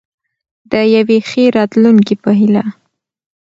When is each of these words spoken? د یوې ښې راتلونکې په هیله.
د 0.71 0.73
یوې 0.95 1.19
ښې 1.29 1.43
راتلونکې 1.57 2.15
په 2.23 2.31
هیله. 2.39 2.63